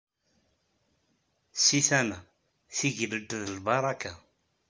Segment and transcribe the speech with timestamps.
[1.63, 2.17] Si tama,
[2.75, 4.13] tigellelt d lbaraka.